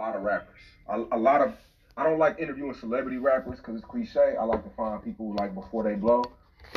[0.00, 0.56] a lot of rappers.
[0.88, 1.54] A, a lot of
[1.96, 4.34] I don't like interviewing celebrity rappers because it's cliche.
[4.40, 6.24] I like to find people like before they blow.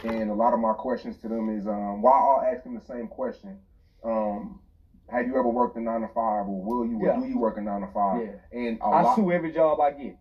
[0.03, 2.81] And a lot of my questions to them is um, why I'll ask them the
[2.85, 3.57] same question.
[4.03, 4.59] Um,
[5.09, 6.99] have you ever worked a nine to five, or will you?
[7.03, 7.17] Yeah.
[7.17, 8.21] Or do you work a nine to five?
[8.21, 8.59] Yeah.
[8.59, 10.17] And a I lot, sue every job I get.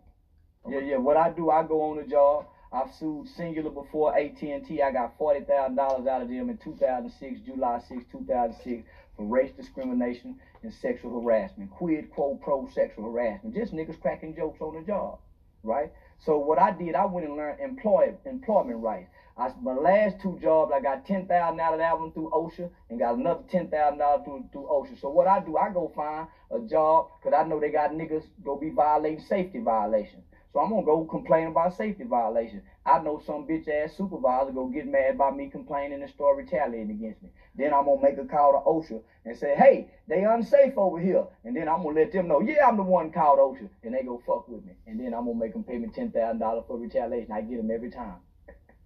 [0.68, 0.90] Yeah, Okay.
[0.90, 0.96] yeah.
[0.98, 2.46] What I do, I go on the job.
[2.72, 4.82] I've sued Cingular before AT&T.
[4.82, 8.84] I got forty thousand dollars out of them in 2006, July 6, 2006,
[9.16, 11.70] for race discrimination and sexual harassment.
[11.70, 13.54] Quid quo pro sexual harassment.
[13.54, 15.18] Just niggas cracking jokes on the job,
[15.62, 15.90] right?
[16.18, 19.08] So what I did, I went and learned employ employment rights.
[19.36, 22.98] I, my last two jobs, I got ten thousand out of one through OSHA, and
[22.98, 25.00] got another ten thousand dollars through through OSHA.
[25.00, 28.24] So what I do, I go find a job, cause I know they got niggas
[28.44, 30.22] go be violating safety violations.
[30.52, 32.62] So I'm gonna go complain about safety violations.
[32.86, 36.90] I know some bitch ass supervisor go get mad by me complaining and start retaliating
[36.90, 37.30] against me.
[37.54, 41.24] Then I'm gonna make a call to OSHA and say, hey, they unsafe over here.
[41.44, 44.02] And then I'm gonna let them know, yeah, I'm the one called OSHA, and they
[44.02, 44.74] go fuck with me.
[44.86, 47.32] And then I'm gonna make them pay me ten thousand dollars for retaliation.
[47.32, 48.18] I get them every time.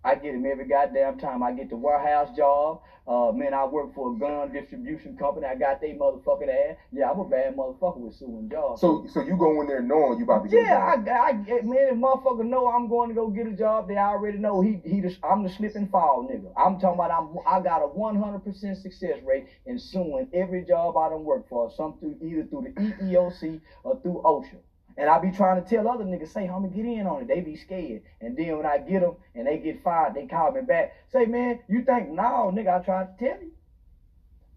[0.05, 1.43] I get them every goddamn time.
[1.43, 2.81] I get the warehouse job.
[3.07, 5.47] Uh, man, I work for a gun distribution company.
[5.47, 6.77] I got they motherfucking ass.
[6.91, 8.81] Yeah, I'm a bad motherfucker with suing jobs.
[8.81, 11.09] so so you go in there knowing you about to get Yeah, a job.
[11.09, 14.39] I, I, man, if motherfucker know I'm going to go get a job, they already
[14.39, 16.51] know he, he, the, I'm the slip and fall nigga.
[16.57, 21.09] I'm talking about I'm, I got a 100% success rate in suing every job I
[21.09, 24.59] done work for, some through either through the EEOC or through OSHA.
[24.97, 27.29] And I be trying to tell other niggas, say, homie, get in on it.
[27.29, 28.03] They be scared.
[28.21, 30.95] And then when I get them and they get fired, they call me back.
[31.13, 33.53] Say, man, you think, no, nigga, I tried to tell you.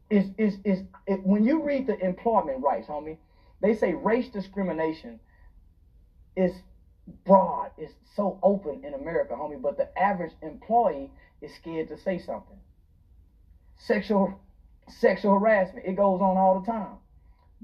[0.09, 3.17] It's, it's, it's, it, when you read the employment rights, homie,
[3.61, 5.19] they say race discrimination
[6.35, 6.53] is
[7.25, 12.17] broad, it's so open in America, homie, but the average employee is scared to say
[12.17, 12.57] something.
[13.77, 14.39] Sexual
[14.87, 16.97] sexual harassment, it goes on all the time.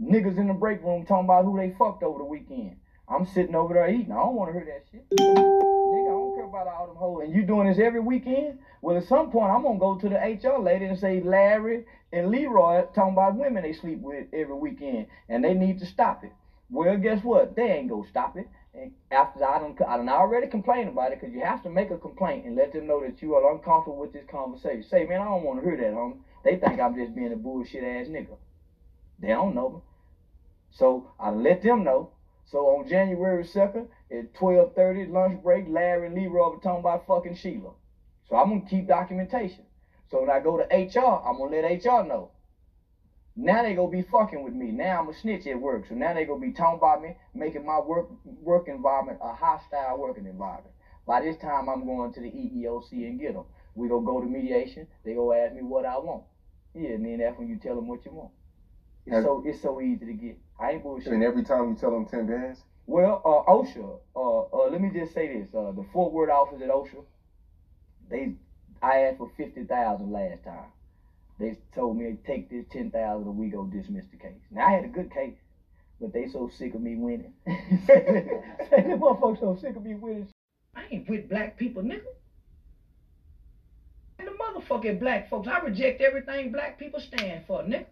[0.01, 2.77] Niggas in the break room talking about who they fucked over the weekend.
[3.07, 4.11] I'm sitting over there eating.
[4.11, 5.07] I don't want to hear that shit.
[5.09, 7.21] Nigga, I don't care about all them hoes.
[7.23, 8.59] And you doing this every weekend?
[8.81, 11.85] Well, at some point, I'm going to go to the HR lady and say, Larry
[12.11, 16.23] and Leroy talking about women they sleep with every weekend, and they need to stop
[16.23, 16.31] it.
[16.69, 17.55] Well, guess what?
[17.55, 18.47] They ain't going to stop it.
[18.73, 21.91] And after I done, I done already complained about it, because you have to make
[21.91, 24.83] a complaint and let them know that you are uncomfortable with this conversation.
[24.83, 26.17] Say, man, I don't want to hear that, homie.
[26.43, 28.35] They think I'm just being a bullshit ass nigga.
[29.19, 29.79] They don't know me.
[30.75, 32.09] So I let them know.
[32.43, 37.35] So on January 2nd at 12:30 lunch break, Larry and Leroy were talking about fucking
[37.35, 37.71] Sheila.
[38.25, 39.63] So I'm gonna keep documentation.
[40.07, 42.31] So when I go to HR, I'm gonna let HR know.
[43.37, 44.71] Now they gonna be fucking with me.
[44.71, 45.85] Now I'm a snitch at work.
[45.85, 49.97] So now they gonna be talking about me, making my work work environment a hostile
[49.97, 50.75] working environment.
[51.05, 53.45] By this time, I'm going to the EEOC and get them.
[53.75, 54.87] We gonna go to mediation.
[55.03, 56.23] They gonna ask me what I want.
[56.73, 58.31] Yeah, and then that's when you tell them what you want.
[59.05, 60.37] It's so it's so easy to get.
[60.59, 61.11] I ain't bullshit.
[61.13, 63.99] And every time you tell them ten bands, Well, uh, OSHA.
[64.15, 67.03] Uh, uh, let me just say this: uh, the Fort Worth office at OSHA,
[68.09, 68.33] they,
[68.81, 70.71] I asked for fifty thousand last time.
[71.39, 74.39] They told me take this ten thousand, and we go dismiss the case.
[74.51, 75.35] Now I had a good case,
[75.99, 77.33] but they so sick of me winning.
[77.45, 78.41] the
[78.71, 80.27] motherfuckers so sick of me winning.
[80.75, 82.01] I ain't with black people, nigga.
[84.19, 87.85] And the motherfucking black folks, I reject everything black people stand for, nigga.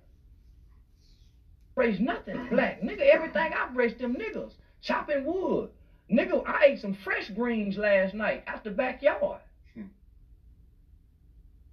[1.75, 3.01] Raise nothing black, nigga.
[3.01, 4.53] Everything I raised them niggas.
[4.81, 5.69] Chopping wood.
[6.11, 9.41] Nigga, I ate some fresh greens last night out the backyard.
[9.73, 9.83] Hmm.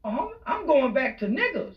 [0.04, 0.28] Uh-huh.
[0.46, 1.74] I'm going back to niggas.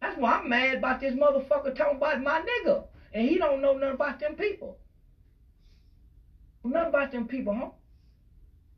[0.00, 2.84] That's why I'm mad about this motherfucker talking about my nigga.
[3.12, 4.78] And he don't know nothing about them people.
[6.64, 7.70] Nothing about them people, huh?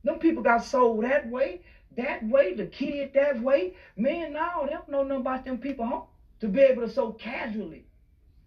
[0.05, 1.61] Them people got sold that way,
[1.97, 3.75] that way, the kid that way.
[3.97, 6.01] Man, no, they don't know nothing about them people, huh?
[6.41, 7.85] To be able to so casually,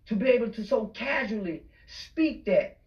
[0.07, 2.77] to be able to so casually speak that,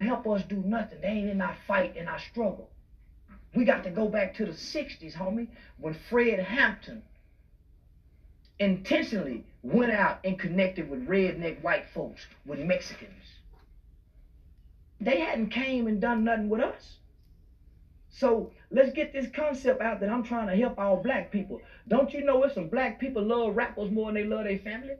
[0.00, 1.00] help us do nothing.
[1.00, 2.70] They ain't in our fight, in our struggle.
[3.54, 7.02] We got to go back to the 60s, homie, when Fred Hampton
[8.58, 13.12] intentionally went out and connected with redneck white folks, with Mexicans.
[15.00, 16.96] They hadn't came and done nothing with us.
[18.08, 21.60] So let's get this concept out that I'm trying to help all black people.
[21.88, 24.94] Don't you know it's some black people love rappers more than they love their family?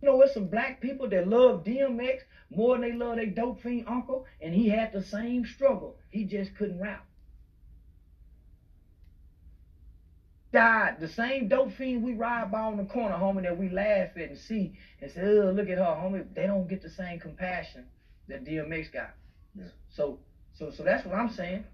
[0.00, 3.60] You know, it's some black people that love DMX more than they love their dope
[3.60, 5.96] fiend uncle, and he had the same struggle.
[6.10, 7.04] He just couldn't rap.
[10.50, 14.16] Died the same dope fiend we ride by on the corner, homie, that we laugh
[14.16, 16.24] at and see and say, oh, look at her, homie.
[16.32, 17.84] They don't get the same compassion
[18.28, 19.14] that DMX got.
[19.54, 19.64] Yeah.
[19.90, 20.20] So,
[20.54, 21.64] so, so that's what I'm saying.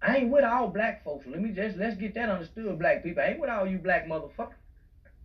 [0.00, 1.26] I ain't with all black folks.
[1.26, 3.22] Let me just let's get that understood, black people.
[3.22, 4.54] I ain't with all you black motherfuckers.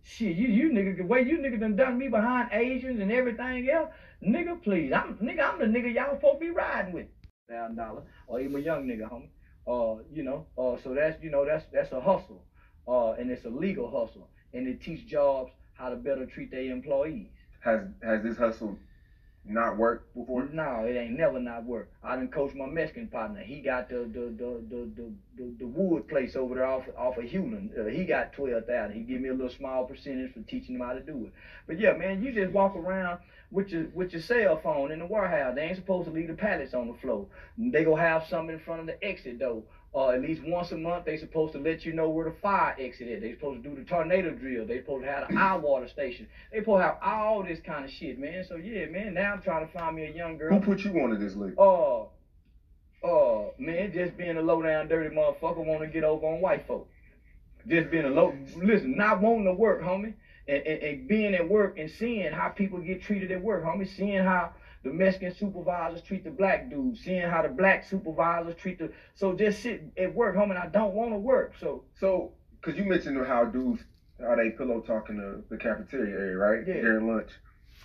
[0.04, 3.70] Shit, you you nigga the way you nigga done done me behind Asians and everything
[3.70, 3.90] else,
[4.22, 4.92] nigga, please.
[4.92, 7.06] I'm nigga, I'm the nigga y'all supposed to be riding with.
[7.48, 8.02] Thousand dollar.
[8.26, 9.28] Or even a young nigga, homie.
[9.64, 12.44] Uh, you know, uh so that's you know, that's that's a hustle.
[12.86, 14.28] Uh and it's a legal hustle.
[14.52, 17.28] And it teach jobs how to better treat their employees.
[17.60, 18.76] Has has this hustle
[19.44, 20.44] not work before?
[20.44, 21.90] No, it ain't never not work.
[22.02, 23.40] I done coached my Mexican partner.
[23.40, 27.24] He got the the the the the, the, wood place over there off off of
[27.24, 27.70] Hewlin.
[27.76, 28.96] Uh, he got twelve thousand.
[28.96, 31.32] He give me a little small percentage for teaching him how to do it.
[31.66, 33.18] But yeah, man, you just walk around
[33.50, 35.54] with your with your cell phone in the warehouse.
[35.54, 37.26] They ain't supposed to leave the pallets on the floor.
[37.58, 39.62] They go have something in front of the exit door.
[39.94, 42.74] Or at least once a month, they supposed to let you know where the fire
[42.78, 43.20] exit is.
[43.20, 44.66] They supposed to do the tornado drill.
[44.66, 46.26] They supposed to have the eye water station.
[46.50, 48.42] They supposed to have all this kind of shit, man.
[48.48, 49.12] So yeah, man.
[49.12, 50.58] Now I'm trying to find me a young girl.
[50.58, 51.54] Who put you onto this league?
[51.58, 52.08] Oh,
[53.04, 56.26] uh, oh, uh, man, just being a low down dirty motherfucker want to get over
[56.26, 56.88] on white folk.
[57.68, 60.14] Just being a low, listen, not wanting to work, homie,
[60.48, 63.86] and, and, and being at work and seeing how people get treated at work, homie,
[63.86, 64.52] seeing how
[64.82, 68.90] the Mexican supervisors treat the black dudes, seeing how the black supervisors treat the.
[69.14, 71.54] So just sit at work, homie, and I don't want to work.
[71.60, 72.32] So, So,
[72.62, 73.82] cause you mentioned how dudes,
[74.20, 76.66] how they pillow talk in the, cafeteria area, right?
[76.66, 76.80] Yeah.
[76.82, 77.30] During lunch.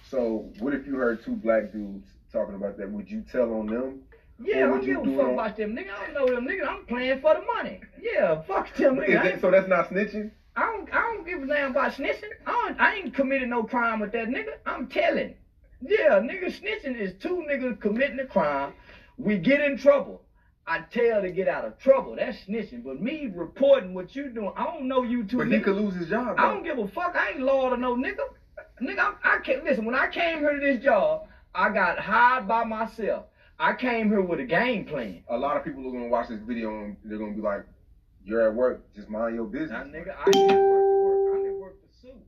[0.09, 2.89] So, what if you heard two black dudes talking about that?
[2.89, 4.01] Would you tell on them?
[4.43, 5.89] yeah, I don't give a fuck on- about them, nigga.
[5.91, 6.67] I don't know them, nigga.
[6.67, 7.81] I'm playing for the money.
[8.01, 9.23] Yeah, fuck them, nigga.
[9.23, 10.31] That, so that's not snitching.
[10.55, 12.31] I don't, I don't give a damn about snitching.
[12.45, 14.53] I, don't, I ain't committed no crime with that nigga.
[14.65, 15.35] I'm telling.
[15.81, 18.73] Yeah, nigga, snitching is two niggas committing a crime.
[19.17, 20.21] We get in trouble.
[20.65, 22.15] I tell to get out of trouble.
[22.17, 22.83] That's snitching.
[22.83, 25.57] But me reporting what you doing, I don't know you two But niggas.
[25.57, 26.35] he could lose his job.
[26.37, 27.15] I don't give a fuck.
[27.15, 28.17] I ain't law to no nigga.
[28.81, 29.85] Nigga, I'm, I can't listen.
[29.85, 33.25] When I came here to this job, I got hired by myself.
[33.59, 35.23] I came here with a game plan.
[35.29, 37.65] A lot of people are gonna watch this video and they're gonna be like,
[38.23, 38.83] "You're at work.
[38.93, 41.33] Just mind your business." Now, nigga, I didn't work to work.
[41.33, 42.21] I didn't work to sue.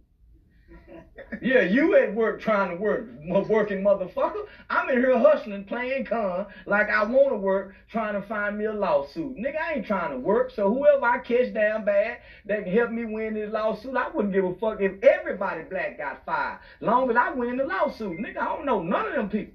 [1.41, 3.07] Yeah, you at work trying to work,
[3.47, 4.45] working motherfucker.
[4.69, 8.65] I'm in here hustling, playing con, like I want to work, trying to find me
[8.65, 9.37] a lawsuit.
[9.37, 10.51] Nigga, I ain't trying to work.
[10.51, 14.33] So whoever I catch down bad that can help me win this lawsuit, I wouldn't
[14.33, 16.59] give a fuck if everybody black got fired.
[16.81, 19.53] Long as I win the lawsuit, nigga, I don't know none of them people.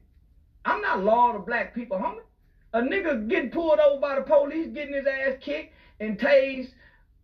[0.64, 2.20] I'm not law to black people, homie.
[2.72, 6.70] A nigga getting pulled over by the police, getting his ass kicked and tased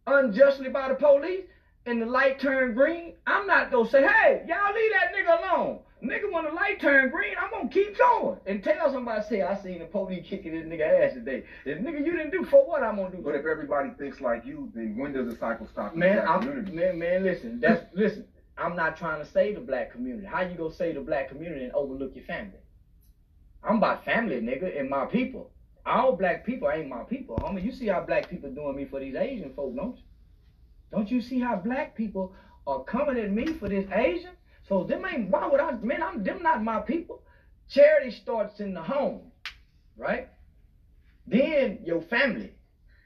[0.06, 1.44] unjustly by the police,
[1.86, 5.80] and the light turned green, I'm not gonna say, hey, y'all leave that nigga alone.
[6.02, 9.60] Nigga, when the light turned green, I'm gonna keep going and tell somebody, say, I
[9.62, 11.44] seen the police kicking this nigga ass today.
[11.66, 13.22] If nigga you didn't do for what I'm gonna do.
[13.22, 15.94] But if everybody thinks like you, then when does the cycle stop?
[15.94, 16.72] Man, I'm, community?
[16.72, 17.60] man, man, listen.
[17.60, 18.24] That's listen.
[18.56, 20.26] I'm not trying to save the black community.
[20.26, 22.58] How you gonna save the black community and overlook your family?
[23.62, 25.50] I'm about family, nigga, and my people.
[25.84, 27.64] All black people ain't my people, homie.
[27.64, 30.02] You see how black people doing me for these Asian folk, don't you?
[30.90, 32.34] Don't you see how black people
[32.66, 34.32] are coming at me for this Asian?
[34.68, 37.22] So them ain't why would I man, I'm them not my people.
[37.68, 39.30] Charity starts in the home,
[39.96, 40.28] right?
[41.26, 42.54] Then your family.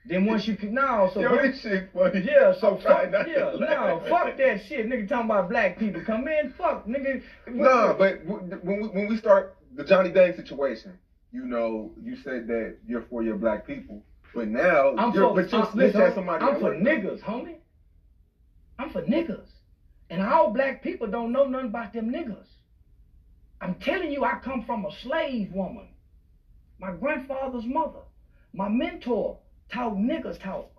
[0.06, 2.20] Then once you can now so Yo, this shit funny.
[2.20, 5.08] yeah, so fuck, not to yeah, no, fuck that shit, nigga.
[5.08, 7.22] Talking about black people, come in, fuck, nigga.
[7.46, 10.98] Nah, but when we, when we start the Johnny Dang situation,
[11.32, 14.04] you know, you said that you're for your black people,
[14.34, 16.44] but now I'm you're, for, but you're uh, I'm, listen, somebody.
[16.44, 17.56] I'm for niggas, homie.
[18.78, 19.48] I'm for niggas,
[20.10, 22.46] and all black people don't know nothing about them niggas.
[23.60, 25.86] I'm telling you, I come from a slave woman.
[26.78, 28.00] My grandfather's mother,
[28.52, 29.38] my mentor,
[29.70, 30.70] taught niggas talk.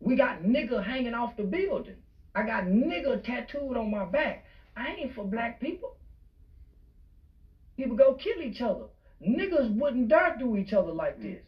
[0.00, 1.96] We got nigga hanging off the building.
[2.34, 4.44] I got nigga tattooed on my back.
[4.76, 5.94] I ain't for black people.
[7.76, 8.84] People go kill each other.
[9.20, 11.42] Niggas wouldn't dare do each other like this.